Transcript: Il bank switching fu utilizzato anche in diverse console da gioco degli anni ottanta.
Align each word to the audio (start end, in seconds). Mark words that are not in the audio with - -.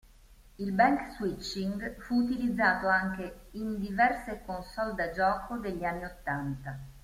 Il 0.57 0.71
bank 0.71 1.11
switching 1.13 1.95
fu 1.99 2.23
utilizzato 2.23 2.87
anche 2.87 3.49
in 3.51 3.77
diverse 3.79 4.41
console 4.47 4.95
da 4.95 5.11
gioco 5.11 5.57
degli 5.57 5.83
anni 5.83 6.05
ottanta. 6.05 6.79